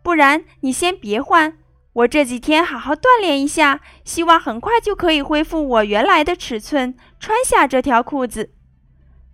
[0.03, 1.57] 不然你先别换，
[1.93, 8.53] 我这几天好好锻炼一下，希望很快就可以恢复我原来的尺寸，穿下这条裤子。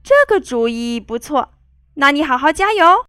[0.03, 1.53] 这个主意不错，
[1.95, 3.05] 那你好好加油。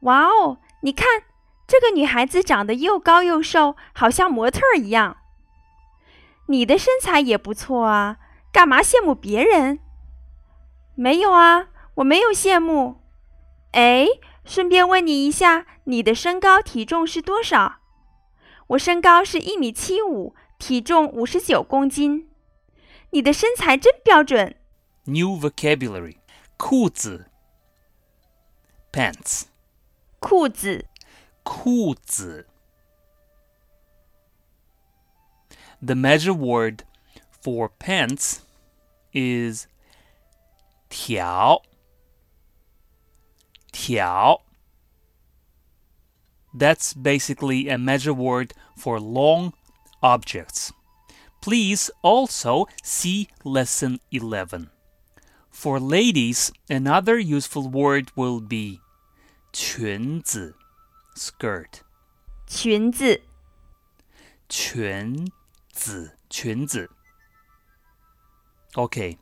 [0.00, 1.22] 哇哦，你看
[1.66, 5.16] 这个女孩子长得又高又瘦，好像模特一样。
[6.46, 8.16] 你的身材也不错啊，
[8.52, 9.78] 干嘛羡慕别人？
[10.94, 13.01] 没有啊，我没有羡慕。
[13.71, 14.07] 哎。
[14.47, 17.79] 顺便问你一下，你的身高体重是多少？
[18.67, 22.29] 我身高是一米七五，体重五十九公斤。
[23.09, 24.55] 你的身材真标准。
[25.03, 26.15] New vocabulary:
[26.55, 27.25] 裤子
[28.93, 29.47] pants
[30.21, 30.85] 裤子
[31.43, 32.47] 裤子
[35.81, 36.83] The measure word
[37.43, 38.37] for pants
[39.11, 39.67] is
[40.87, 41.61] 条
[43.71, 44.39] tiao.
[46.53, 49.53] That's basically a measure word for long
[50.01, 50.71] objects.
[51.41, 54.69] Please also see lesson 11.
[55.51, 58.79] For ladies, another useful word will be
[59.53, 60.55] 裙子
[61.15, 61.81] skirt.
[62.47, 63.21] 裙子
[64.47, 65.29] 裙
[65.73, 66.89] 子裙子
[68.75, 69.17] Okay,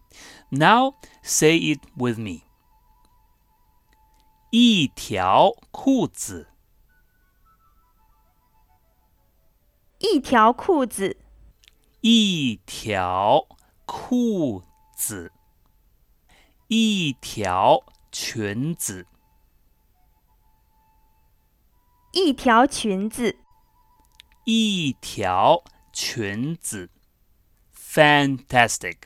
[0.52, 2.44] now say it with me.
[4.51, 6.49] 一条裤子，
[10.01, 11.17] 一条裤子，
[12.01, 13.47] 一条
[13.87, 14.65] 裤
[14.97, 15.31] 子，
[16.67, 19.07] 一条裙子，
[22.11, 23.39] 一条裙子，
[24.47, 25.63] 一条
[25.93, 26.91] 裙子。
[27.73, 29.03] Fantastic.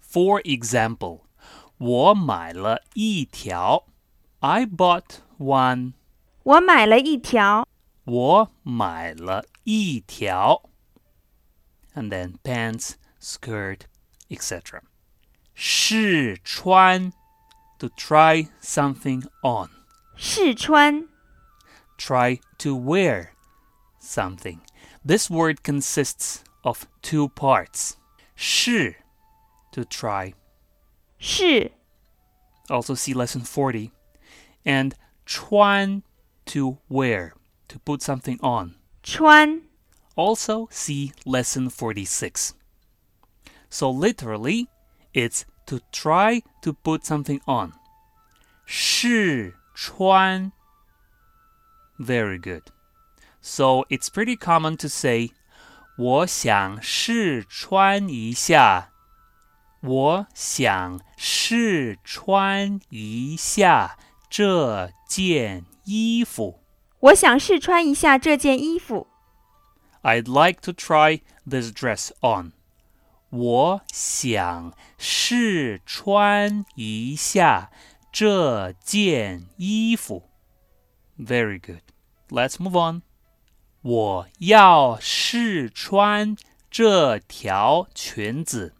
[0.00, 1.22] For example，
[1.78, 3.86] 我买了一条。
[4.39, 5.93] I bought one.
[6.43, 7.67] 我买了一条。
[8.05, 10.63] 我买了一条。
[11.93, 13.81] And then pants, skirt,
[14.29, 14.81] etc.
[15.53, 17.11] 试穿
[17.77, 19.69] to try something on.
[20.15, 21.07] 试穿
[21.97, 23.29] try to wear
[24.01, 24.61] something.
[25.05, 27.97] This word consists of two parts.
[28.35, 28.95] 试
[29.71, 30.33] to try.
[31.19, 31.71] 试
[32.69, 33.91] Also see lesson 40
[34.65, 34.95] and
[35.25, 36.03] chuan
[36.45, 37.33] to wear,
[37.67, 38.75] to put something on.
[39.03, 39.63] Chuan.
[40.15, 42.53] Also see lesson 46.
[43.69, 44.67] So literally,
[45.13, 47.73] it's to try to put something on.
[48.65, 50.51] 试穿.
[51.97, 52.63] Very good.
[53.41, 55.31] So it's pretty common to say
[55.97, 58.89] 我想试穿一下。
[59.81, 63.97] 我想试穿一下。
[64.29, 66.59] 这件衣服。
[66.99, 69.07] 我想试穿一下这件衣服。
[70.03, 72.53] I'd like to try this dress on.
[73.29, 77.71] 我想试穿一下
[78.11, 80.29] 这件衣服。
[81.17, 81.81] Very good.
[82.29, 83.03] Let's move on.
[83.81, 86.35] 我要试穿
[86.69, 88.73] 这条裙子。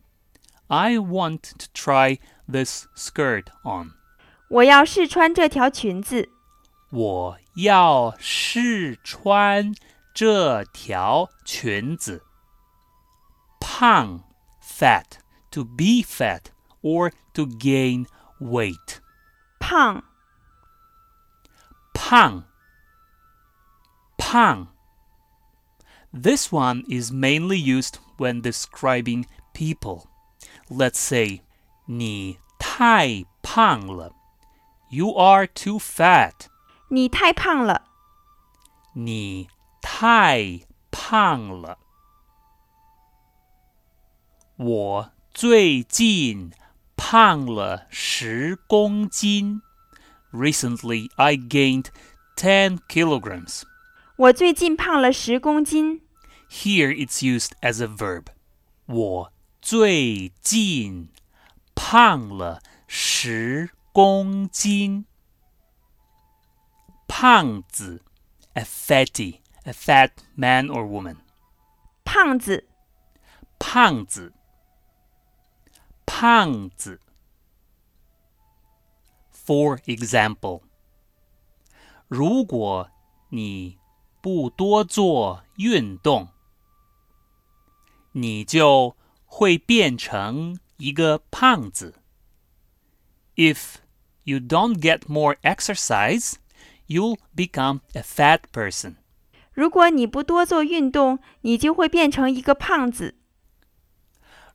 [0.68, 3.94] I want to try this skirt on.
[4.50, 6.30] 我要试穿这条裙子。
[6.92, 9.74] 我要试穿
[10.14, 12.24] 这条裙子。
[13.60, 14.24] 胖
[14.62, 15.20] fat
[15.52, 16.52] to be fat
[16.82, 18.06] or to gain
[18.40, 19.00] weight.
[19.60, 20.04] 胖
[21.94, 22.44] 胖
[24.18, 24.68] 胖
[26.14, 30.08] This one is mainly used when describing people.
[30.70, 31.42] Let's say
[31.86, 34.14] 你太胖了
[34.90, 36.48] You are too fat.
[36.90, 37.84] 你太胖了。
[38.94, 39.48] 你
[39.82, 40.62] 太
[40.92, 41.78] 胖了。
[44.58, 46.52] 我最近
[46.96, 49.62] 胖了十公斤。
[50.32, 51.88] Recently, I gained
[52.36, 53.64] ten kilograms.
[54.18, 56.02] 我最近胖了十公斤。
[56.50, 58.26] Here it's used as a verb.
[58.86, 61.10] 我最近
[61.74, 65.07] 胖了十 公斤。
[67.09, 68.03] 胖子
[68.53, 71.17] a fatty, a fat man or woman.
[72.05, 72.69] 胖子
[73.59, 74.35] 胖子，
[76.05, 77.01] 胖子。
[79.33, 80.61] For example，
[82.07, 82.91] 如果
[83.31, 83.79] 你
[84.21, 86.29] 不多做运动，
[88.13, 88.95] 你就
[89.25, 92.03] 会变成一个胖子。
[93.37, 93.77] If
[94.26, 96.36] you don't get more exercise,
[96.88, 98.96] you'll become a fat person.
[99.54, 103.16] 如果你不多做运动，你就会变成一个胖子。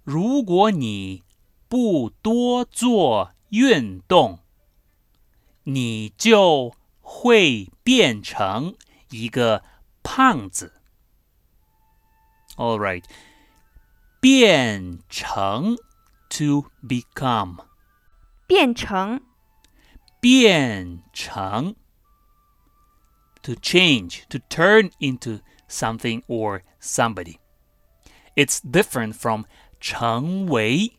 [0.04, 1.22] 如果你
[1.68, 4.40] 不多做运动，
[5.64, 8.76] 你就会变成
[9.10, 9.62] 一个
[10.02, 10.74] 胖子。
[12.56, 13.04] All right，
[14.20, 15.76] 变成
[16.30, 17.66] to become，
[18.46, 19.20] 变成
[20.20, 21.74] 变成
[23.42, 27.38] to change, to turn into something or somebody.
[28.34, 29.46] It's different from
[29.80, 30.96] 成为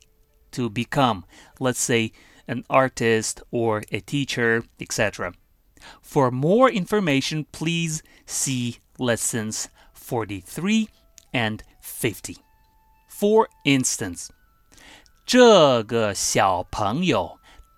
[0.51, 1.25] to become.
[1.59, 2.11] Let's say
[2.47, 5.33] an artist or a teacher, etc.
[6.01, 10.89] For more information, please see lessons 43
[11.33, 12.37] and 50.
[13.07, 14.29] For instance,
[15.25, 17.39] 这个小朋友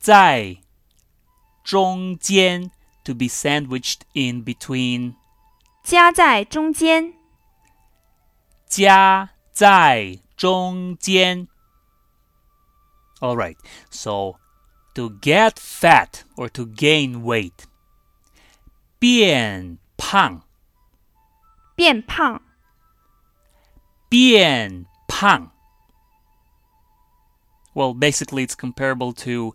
[0.00, 0.58] 在
[1.64, 2.70] 中间，
[3.04, 5.14] to be sandwiched in between。
[5.82, 7.14] 夹在中间。
[8.66, 11.48] 夹在中间。
[13.20, 13.56] All right,
[13.90, 14.38] so
[14.94, 17.64] to get fat or to gain weight，
[18.98, 20.42] 变胖，
[21.74, 22.42] 变胖，
[24.08, 25.52] 变胖。
[27.72, 29.54] Well, basically, it's comparable to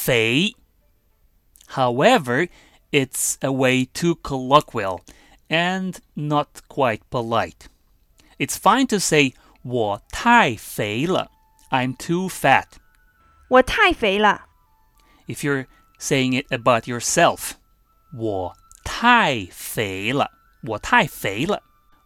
[0.00, 0.56] 肥
[1.74, 2.48] However,
[2.90, 5.02] it's a way too colloquial
[5.50, 7.68] and not quite polite.
[8.38, 11.30] It's fine to say 我太肥了
[11.70, 12.78] I'm too fat.
[13.48, 14.46] 我太肥了。
[15.26, 15.66] If you're
[15.98, 17.52] saying it about yourself,
[18.16, 20.30] 我太肥了，
[20.62, 21.62] 我太肥了。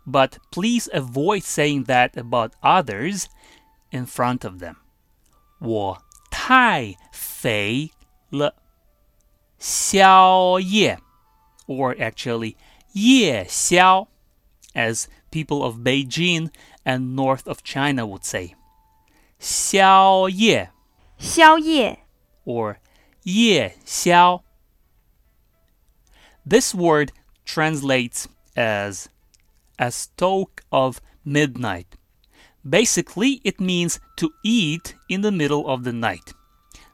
[0.07, 3.27] But please avoid saying that about others
[3.91, 4.77] in front of them.
[5.61, 6.03] 我
[6.35, 7.91] 太肥
[8.31, 8.57] 了。
[9.59, 10.99] 宵夜,
[11.67, 12.57] or actually
[12.93, 14.09] 夜宵,
[14.75, 16.51] as people of Beijing
[16.85, 18.55] and north of China would say.
[19.39, 20.71] 宵夜
[21.19, 22.01] 宵夜
[22.45, 22.79] or
[23.23, 24.43] 夜宵.
[26.45, 27.13] This word
[27.45, 29.09] translates as
[29.79, 31.97] a stroke of midnight.
[32.69, 36.33] Basically, it means to eat in the middle of the night.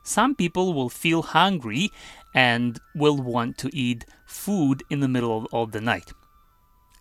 [0.03, 1.91] Some people will feel hungry
[2.35, 6.13] and will want to eat food in the middle of, of the night.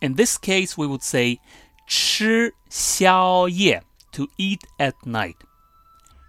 [0.00, 1.38] In this case, we would say
[1.88, 3.82] 吃宵夜
[4.12, 5.36] to eat at night.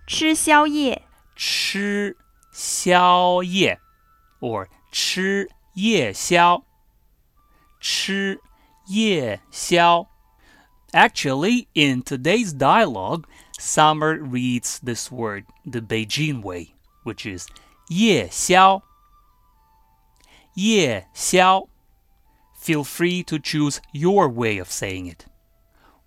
[0.08, 1.08] 吃宵夜。
[1.38, 2.18] 吃
[2.52, 3.80] 宵夜
[4.42, 6.64] or 吃夜宵
[7.80, 8.40] 吃
[8.88, 10.08] 夜宵
[10.94, 13.28] Actually, in today's dialogue,
[13.60, 17.48] Summer reads this word the Beijing way, which is
[17.90, 18.82] 夜宵
[20.56, 21.68] 夜宵
[22.60, 25.26] Feel free to choose your way of saying it.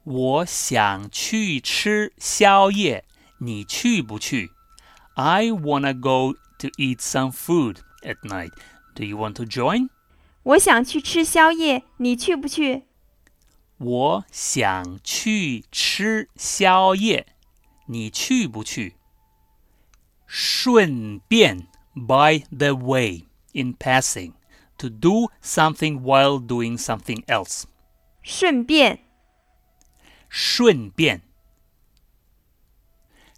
[0.04, 3.04] 我想去吃宵夜，
[3.38, 4.50] 你去不去？
[5.14, 8.52] I wanna go to eat some food at night.
[8.94, 9.90] Do you want to join?
[10.42, 12.84] 我想去吃宵夜，你去不去？
[13.78, 17.26] 我想去吃宵夜，
[17.86, 18.96] 你去不去？
[20.26, 24.34] 顺便 by the way in passing
[24.78, 27.64] to do something while doing something else.
[28.22, 29.00] 顺便，
[30.28, 31.22] 顺便，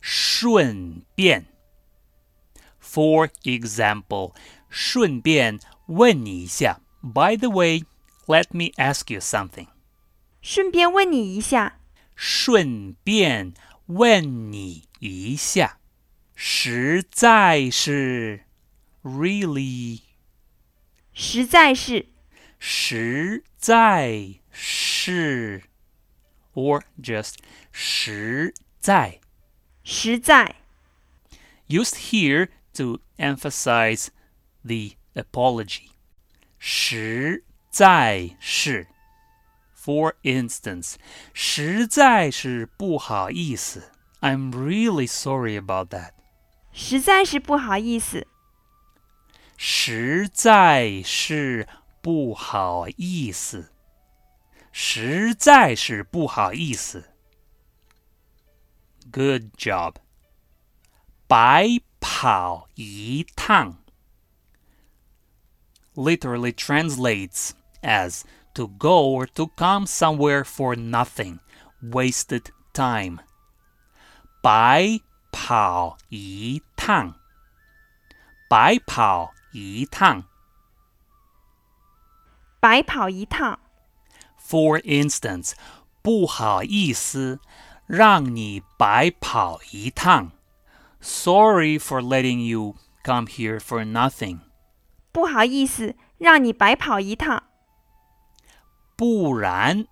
[0.00, 1.46] 顺便。
[2.80, 4.34] For example,
[4.68, 6.80] 顺便问你一下。
[7.00, 7.84] By the way,
[8.26, 9.68] let me ask you something.
[10.46, 11.80] 顺便问你一下，
[12.14, 13.54] 顺便
[13.86, 15.78] 问你一下，
[16.34, 18.44] 实在是，
[19.02, 20.02] really，
[21.12, 22.08] 实在是，
[22.58, 25.64] 实在是，
[26.54, 27.34] or just
[27.70, 29.20] 实在
[29.84, 30.56] 实在，
[31.68, 34.08] used here to emphasize
[34.64, 35.90] the apology.
[36.58, 38.86] 实在是
[39.86, 40.94] ，for instance，
[41.32, 43.90] 实在是不好意思。
[44.20, 46.12] I'm really sorry about that.
[46.72, 48.26] 实在是不好意思。
[49.56, 51.68] 实在是
[52.00, 53.72] 不好意思，
[54.72, 57.10] 实在是不好意思。
[59.12, 59.96] Good job.
[61.28, 61.68] 白
[62.00, 63.78] 跑一趟
[65.94, 67.50] literally translates
[67.82, 68.22] as
[68.56, 71.38] to go or to come somewhere for nothing,
[71.82, 73.18] wasted time.
[74.42, 77.14] 白跑一趟，
[78.48, 80.24] 白跑一趟。
[82.60, 83.58] 白跑一趟，
[84.38, 85.52] For instance，
[86.02, 87.40] 不好意思，
[87.86, 90.32] 让你白跑一趟。
[91.00, 94.40] Sorry for letting you come here for nothing.
[95.10, 97.42] 不好意思，让你白跑一趟。
[98.96, 99.86] 不然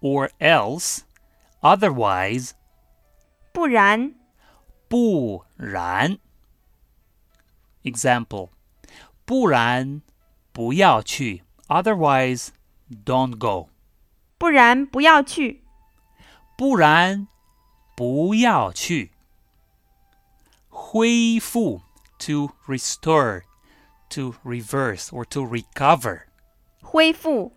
[0.00, 1.00] or else,
[1.60, 2.52] otherwise,
[3.52, 4.14] 不然，
[4.88, 6.18] 不然。
[7.82, 8.50] Example，
[9.24, 10.02] 不然
[10.52, 12.48] 不要去，otherwise
[13.04, 13.68] don't go。
[14.38, 15.62] 不然不要去。
[16.56, 17.28] 不然
[17.94, 19.12] 不要去。
[20.68, 21.82] 恢复
[22.18, 23.42] to restore,
[24.10, 26.22] to reverse or to recover.
[26.82, 27.56] 恢复，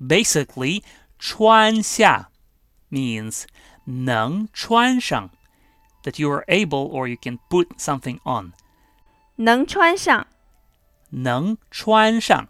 [0.00, 0.82] Basically,
[1.18, 2.30] 穿下
[2.90, 3.44] means
[3.84, 5.30] 能穿上
[6.04, 8.52] that you are able or you can put something on.
[9.36, 10.26] 能穿上，
[11.10, 12.48] 能穿上。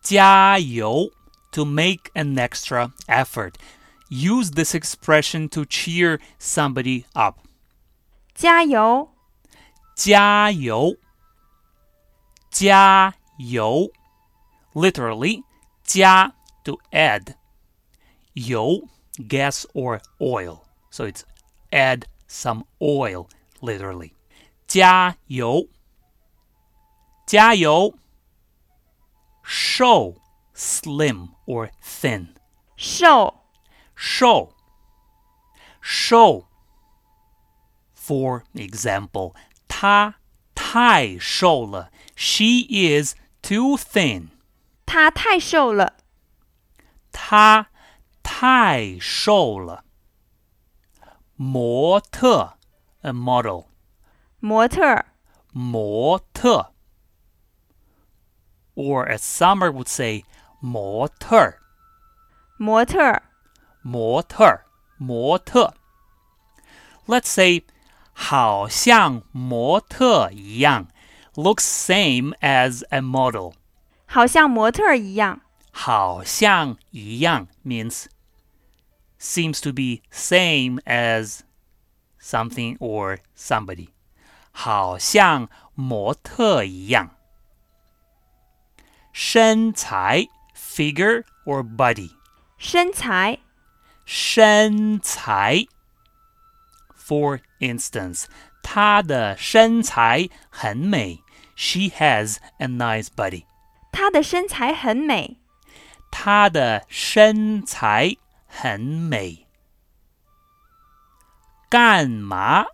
[0.00, 1.10] 加油
[1.50, 3.54] to make an extra effort.
[4.08, 7.40] Use this expression to cheer somebody up.
[8.34, 9.08] 加油，
[9.96, 10.96] 加油，
[12.50, 13.90] 加油。
[14.74, 15.42] Literally,
[15.90, 16.32] 加
[16.64, 17.36] to add.
[18.34, 18.88] 油
[19.18, 20.64] gas or oil.
[20.90, 21.24] So it's
[21.72, 23.28] add some oil,
[23.60, 24.12] literally.
[24.66, 25.68] 加油，
[27.26, 27.94] 加油。
[29.42, 30.16] 瘦
[30.54, 32.34] slim or thin.
[32.76, 33.42] 瘦，
[33.94, 34.52] 瘦，
[35.80, 36.48] 瘦。
[37.94, 39.34] For example,
[39.68, 40.16] 她
[40.54, 41.90] 太瘦了。
[42.16, 44.30] She is too thin.
[44.90, 45.94] 他太瘦了，
[47.12, 47.68] 她
[48.22, 49.84] 太瘦了。
[51.36, 52.56] 模特
[53.02, 53.64] a model.
[54.40, 55.06] 模特儿，
[55.52, 56.72] 模特
[58.74, 60.24] or as Summer would say,
[60.60, 61.58] 模特儿
[62.58, 63.22] 模特儿，
[63.82, 64.66] 模特儿
[64.98, 65.74] 模特。
[67.06, 67.64] Let's say
[68.12, 70.88] 好像模特一样
[71.34, 73.54] looks same as a model.
[74.10, 75.40] 好像模特儿一样。
[75.70, 78.06] 好像一样 means
[79.20, 81.40] seems to be same as
[82.20, 83.88] something or somebody.
[84.52, 87.10] 好像模特一样。
[89.12, 92.10] 身材 figure or body.
[92.58, 93.38] 身材，
[94.06, 95.66] 身材。
[96.96, 98.24] For instance,
[98.62, 101.22] 她的身材很美。
[101.54, 103.44] She has a nice body.
[103.92, 105.38] 她的身材很美。
[106.10, 109.46] 她的身材很美。
[111.68, 112.66] 干嘛？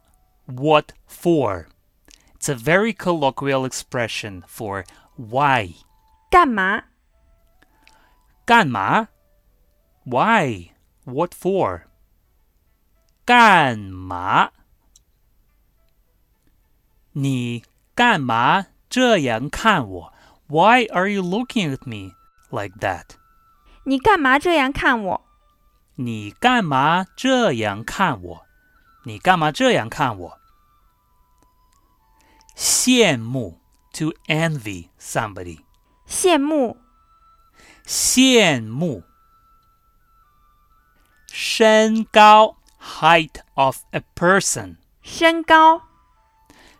[0.46, 1.66] What for?
[2.38, 4.84] It's a very colloquial expression for
[5.16, 5.74] why.
[6.30, 6.84] 干嘛？
[8.44, 9.08] 干嘛？
[10.04, 10.72] Why?
[11.04, 11.82] What for?
[13.24, 14.50] 干嘛？
[17.12, 20.12] 你干嘛这样看我
[20.48, 22.14] ？Why are you looking at me
[22.50, 23.16] like that?
[23.84, 25.22] 你干嘛这样看我？
[25.96, 28.46] 你干嘛这样看我？
[29.04, 30.38] 你干嘛这样看我？
[32.56, 33.60] 羡慕
[33.92, 35.64] to envy somebody.
[36.06, 36.76] 羡慕，
[37.86, 39.04] 羡慕。
[41.28, 44.76] 身高 height of a person.
[45.02, 45.82] 身高，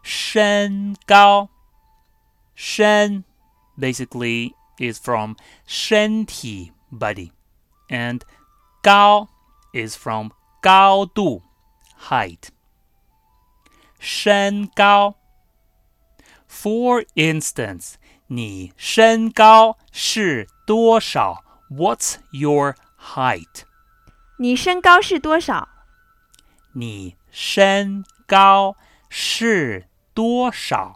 [0.03, 1.49] 身高，
[2.55, 3.25] 身
[3.79, 7.31] basically is from 身体 body,
[7.89, 8.23] and
[8.83, 9.29] 高
[9.73, 11.43] is from 高度
[12.09, 12.49] height.
[13.99, 15.17] 身高。
[16.49, 17.95] For instance,
[18.27, 21.45] 你身高是多少？
[21.71, 23.63] What's your height?
[24.39, 25.69] 你身高是多少？
[26.75, 28.77] 你身高
[29.09, 30.96] 是多少？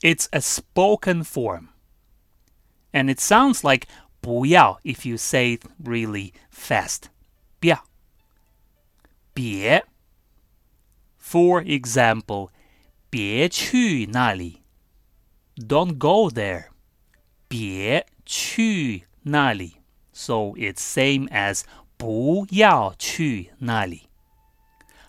[0.00, 1.68] It's a spoken form.
[2.92, 3.86] And it sounds like
[4.20, 7.04] 不要 if you say it really fast.
[7.60, 7.84] 不要。
[9.32, 9.86] 别
[11.20, 12.50] For example,
[13.08, 14.62] 别去那里。
[15.56, 16.66] Don't go there.
[17.48, 19.76] 别去那里。
[20.12, 21.62] So it's same as
[21.96, 24.08] 不要去那里。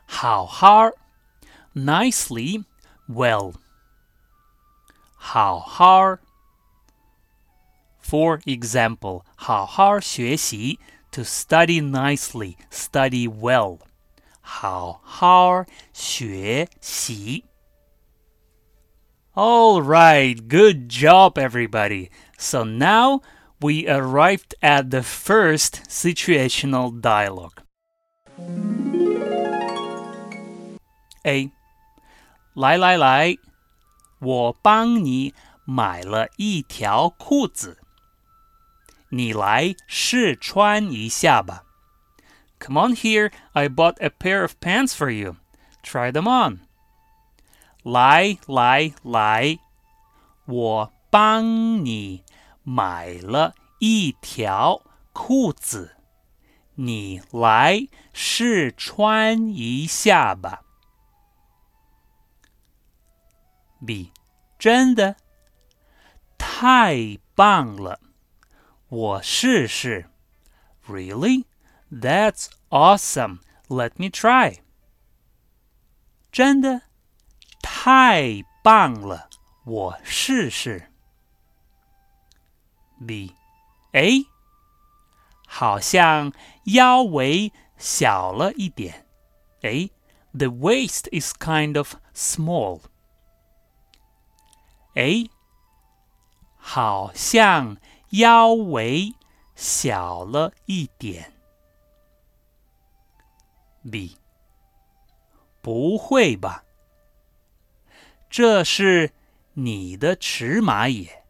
[0.06, 0.92] 好好，
[1.74, 2.64] nicely,
[3.10, 3.56] well.
[5.28, 6.18] 好好。
[8.00, 10.80] For example, 好好学习
[11.12, 13.80] to study nicely, study well.
[14.42, 17.46] 好好学习。
[19.36, 22.10] All right, good job, everybody.
[22.38, 23.22] So now
[23.60, 27.64] we arrived at the first situational dialogue.
[31.26, 31.52] A.
[32.54, 33.36] 来来来，
[34.21, 37.79] 我帮你买了一条裤子，
[39.11, 41.65] 你来试穿一下吧。
[42.59, 45.37] Come on here, I bought a pair of pants for you.
[45.83, 46.61] Try them on.
[47.85, 49.59] 来来来，
[50.47, 52.25] 我帮你
[52.65, 55.97] 买了一条裤子，
[56.75, 60.63] 你来试穿一下吧。
[63.86, 64.12] B，
[64.58, 65.18] 真的，
[66.38, 68.00] 太棒了，
[68.90, 70.10] 我试试。
[70.88, 71.46] Really?
[71.92, 73.40] That's awesome.
[73.68, 74.60] Let me try.
[76.32, 76.84] 真的，
[77.62, 79.30] 太棒了，
[79.66, 80.92] 我试试。
[83.06, 83.36] B，
[83.92, 84.24] 哎，
[85.46, 86.32] 好像
[86.66, 89.06] 腰围小了一点。
[89.62, 89.90] 哎，
[90.32, 92.82] the waist is kind of small。
[94.99, 95.31] 哎，
[96.57, 97.77] 好像
[98.11, 99.15] 腰围
[99.55, 101.35] 小了一点。
[103.89, 104.17] B，
[105.63, 106.65] 不会吧？
[108.29, 109.13] 这是
[109.53, 111.23] 你的尺码耶。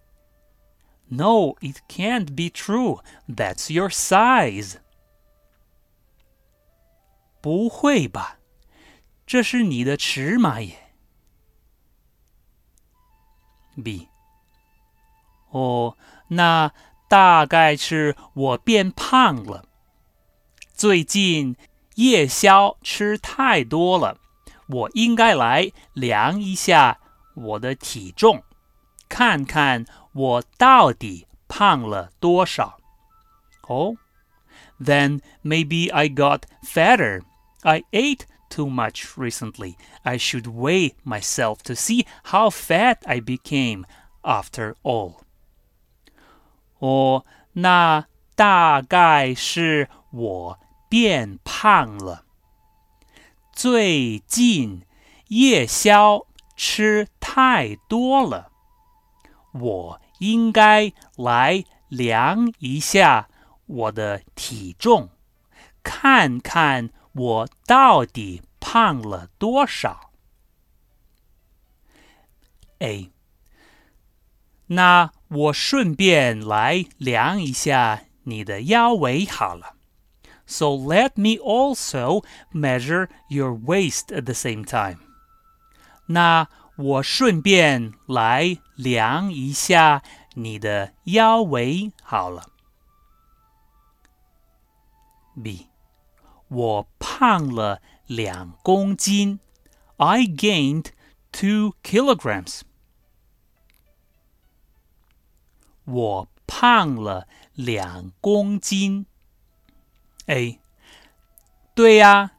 [1.09, 3.03] No, it can't be true.
[3.29, 4.77] That's your size.
[7.43, 8.39] 不会吧？
[9.27, 10.88] 这是你的尺码耶。
[13.84, 14.08] B.
[15.52, 15.98] 哦，
[16.30, 16.72] 那
[17.08, 19.66] 大概是我变胖了。
[20.74, 21.56] 最近
[21.96, 24.18] 夜宵吃太多了，
[24.68, 27.00] 我应该来量一下
[27.36, 28.44] 我的体重，
[29.08, 32.80] 看看我到底胖了多少。
[33.68, 33.96] 哦，
[34.80, 37.22] Then maybe I got fatter.
[37.62, 39.76] I ate too much recently.
[40.04, 43.86] I should weigh myself to see how fat I became
[44.22, 45.22] after all.
[46.80, 50.60] 哦，那大概是我
[50.90, 52.26] 变胖了。
[53.52, 54.84] 最近
[55.28, 58.52] 夜宵吃太多了，
[59.54, 63.30] 我应该来量一下
[63.66, 65.10] 我的体重，
[65.84, 70.12] 看看 我到底胖了多少。
[72.80, 73.12] A，
[74.68, 79.76] 那我顺便来量一下你的腰围好了。
[80.46, 85.00] So let me also measure your waist at the same time.
[86.08, 92.50] 那我顺便来量一下你的腰围好了。
[95.42, 95.67] B，
[96.48, 99.40] 我胖了两公斤。
[99.98, 100.88] I gained
[101.32, 102.62] two kilograms.
[105.86, 109.06] 我胖了两公斤。
[110.28, 110.60] A，
[111.76, 112.32] 对呀，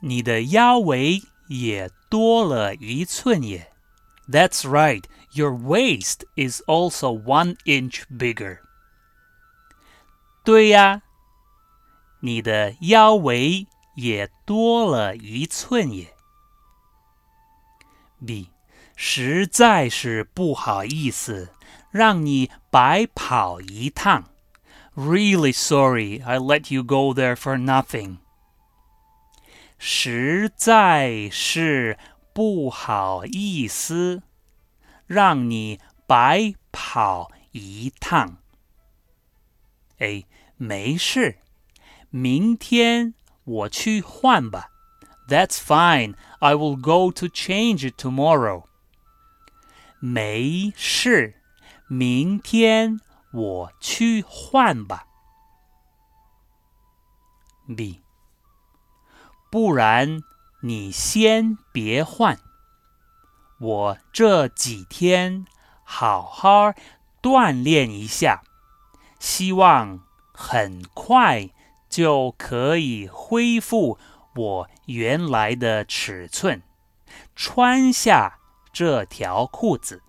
[0.00, 3.72] 你的腰围也多了一寸耶。
[4.28, 8.58] That's right, your waist is also one inch bigger.
[10.44, 11.02] 对呀，
[12.21, 16.13] 你的腰围也多了一寸耶。
[18.25, 18.49] B，
[18.95, 21.49] 实在是不好意思，
[21.91, 24.29] 让你白跑一趟。
[24.95, 28.17] Really sorry I let you go there for nothing.
[29.77, 31.99] 实在是
[32.33, 34.23] 不好意思，
[35.05, 38.37] 让你白跑一趟。
[39.99, 40.25] A，
[40.55, 41.37] 没事，
[42.09, 44.69] 明天我去换吧。
[45.27, 46.15] That's fine.
[46.39, 48.63] I will go to change it tomorrow.
[49.99, 51.35] 没事，
[51.87, 55.05] 明天我去换吧。
[57.75, 58.01] B，
[59.51, 60.21] 不然
[60.61, 62.39] 你先别换，
[63.59, 65.45] 我这几天
[65.83, 66.73] 好好
[67.21, 68.43] 锻炼一下，
[69.19, 69.99] 希望
[70.33, 71.49] 很快
[71.88, 73.98] 就可以恢复
[74.34, 76.62] 我原来的尺寸，
[77.34, 78.38] 穿下
[78.72, 80.02] 这条裤子。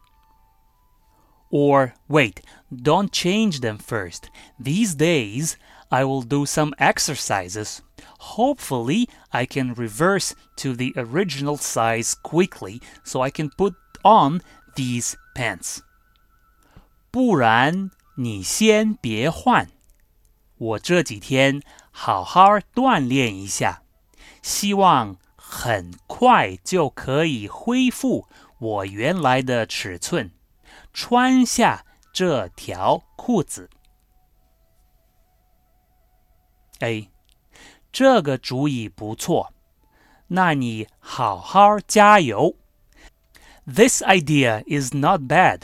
[1.50, 2.38] Or wait,
[2.72, 4.24] don't change them first.
[4.60, 5.54] These days,
[5.90, 7.80] I will do some exercises.
[8.18, 14.42] Hopefully, I can reverse to the original size quickly so I can put on
[14.76, 15.82] these pants.
[17.12, 19.70] 不然你先别换，
[20.59, 23.83] 我这几天好好锻炼一下，
[24.43, 28.27] 希望很快就可以恢复
[28.59, 30.33] 我原来的尺寸，
[30.93, 33.71] 穿下这条裤子。
[36.81, 37.09] A，
[37.93, 39.53] 这个主意不错，
[40.29, 42.57] 那你好好加油。
[43.65, 45.63] This idea is not bad.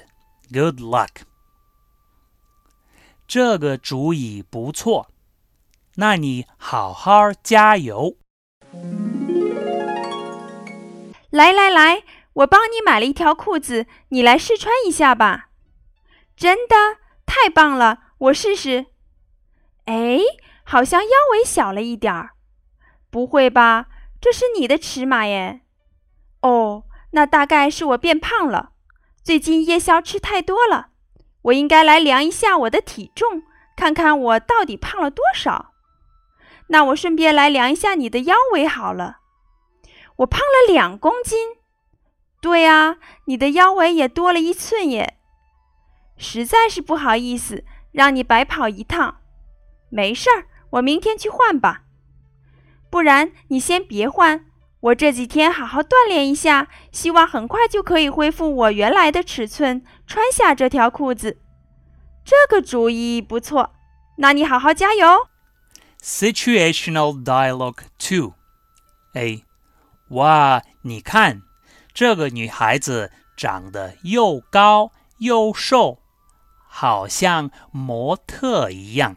[0.52, 1.22] Good luck.
[3.26, 5.08] 这个主意不错，
[5.96, 8.16] 那你好好加油。
[11.30, 15.48] 来来来，我帮你买了一条裤子，你来试穿一下吧。
[16.37, 18.00] 真的，太棒了！
[18.18, 18.87] 我试试。
[19.87, 20.18] 哎，
[20.62, 22.30] 好像腰围小了一点儿。
[23.10, 23.87] 不会吧？
[24.20, 25.62] 这是你的尺码耶？
[26.42, 28.70] 哦，那大概是我变胖了。
[29.22, 30.90] 最近夜宵吃太多了，
[31.44, 33.42] 我应该来量一下我的体重，
[33.76, 35.72] 看看我到底胖了多少。
[36.68, 39.18] 那我顺便来量一下你的腰围好了。
[40.16, 41.57] 我胖了两公斤。
[42.40, 45.18] 对啊，你的腰围也多了一寸耶。
[46.16, 49.20] 实在是不好意思，让你白跑一趟。
[49.90, 51.83] 没事儿，我明天去换吧。
[52.90, 54.46] 不然你先别换，
[54.84, 61.40] 我这几天好好锻炼一下，希望很快就可以恢复我原来的尺寸，穿下这条裤子。
[62.22, 63.70] 这个主意不错，
[64.18, 65.28] 那你好好加油。
[66.02, 68.34] Situational dialogue two
[69.14, 69.44] A，
[70.10, 71.40] 哇，你看，
[71.94, 76.00] 这个女孩子长得又高又瘦。
[76.68, 79.16] 好像模特一样。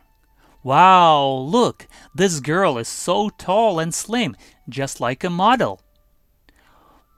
[0.64, 4.36] Wow, look, this girl is so tall and slim,
[4.69, 5.79] just like a model.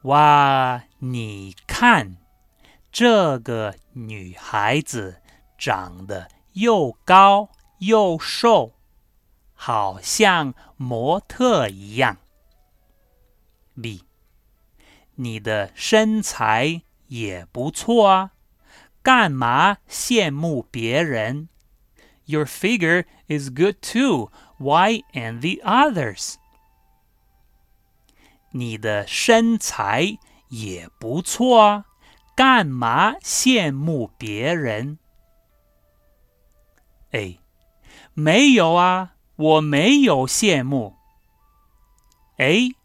[0.03, 2.16] 哇，你看，
[2.92, 5.22] 这个女孩子
[5.57, 8.74] 长得又高又瘦，
[9.55, 12.18] 好像模特一样。
[13.81, 14.05] B，
[15.14, 18.33] 你的身材也不错啊。
[19.03, 21.48] 干嘛羡慕别人？
[22.27, 24.31] Your figure is good too.
[24.59, 26.37] Why envy others?
[28.51, 30.17] 你的身材
[30.49, 31.85] 也不错啊，
[32.35, 34.97] 干嘛羡慕别人
[37.12, 37.39] ？A，
[38.13, 40.95] 没有啊，我没有羡慕。
[42.38, 42.75] A，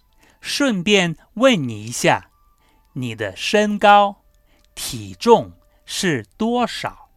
[0.40, 2.30] 顺便问你一下，
[2.94, 4.22] 你的身高、
[4.74, 5.52] 体重。
[5.86, 7.10] 是多少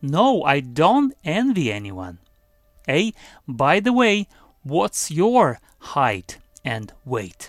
[0.00, 2.18] ？No, I don't envy anyone.
[2.86, 3.14] A.
[3.46, 4.26] By the way,
[4.62, 7.48] what's your height and weight?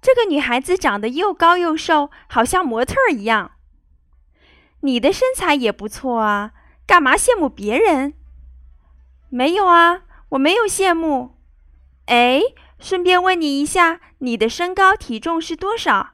[0.00, 3.52] 这个女孩子长得又高又瘦，好像模特一样。
[4.80, 6.52] 你的身材也不错啊，
[6.86, 8.14] 干嘛羡慕别人？
[9.28, 11.36] 没有啊，我没有羡慕。
[12.06, 12.40] 哎，
[12.78, 16.10] 顺便问你一下，你的身高体重是多少？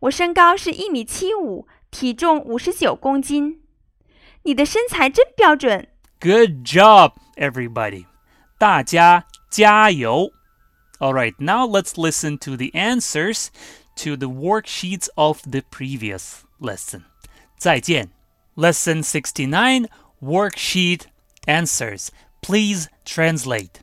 [0.00, 1.66] 我身高是一米七五。
[1.88, 3.62] 体重五十九公斤，
[4.42, 5.88] 你的身材真标准。
[6.20, 8.04] Good job, everybody！
[8.58, 10.32] 大家加油
[10.99, 13.47] ！All right, now let's listen to the answers
[13.97, 17.03] to the worksheets of the previous lesson.
[17.57, 18.11] 再见。
[18.55, 19.87] Lesson 69
[20.21, 21.01] Worksheet
[21.45, 22.09] Answers.
[22.41, 23.81] Please translate.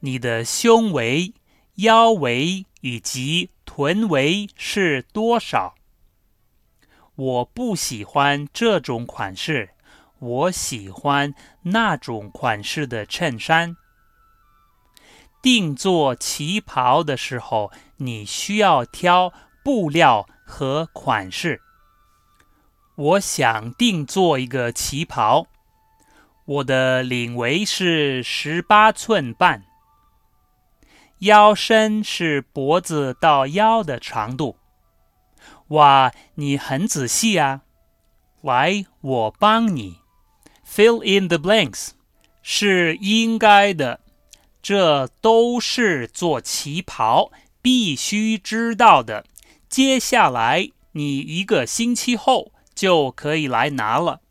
[0.00, 1.34] 你的胸围、
[1.76, 5.74] 腰围以及臀围是多少？
[7.16, 9.70] 我不喜欢这种款式，
[10.18, 13.76] 我喜欢那种款式的衬衫。
[15.41, 19.31] 定做旗袍的时候，你需要挑
[19.63, 21.61] 布料和款式。
[22.95, 25.47] 我想定做一个旗袍。
[26.45, 29.63] 我的领围是十八寸半，
[31.19, 34.57] 腰身是脖子到腰的长度。
[35.67, 37.61] 哇，你很仔细啊！
[38.41, 39.99] 来，我帮你
[40.67, 41.91] fill in the blanks，
[42.41, 44.01] 是应该的。
[44.61, 49.25] 这都是做旗袍必须知道的。
[49.69, 54.21] 接下来你一个星期后就可以来拿了。